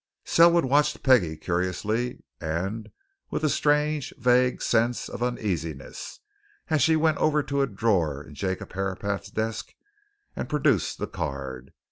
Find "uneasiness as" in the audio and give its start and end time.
5.21-6.81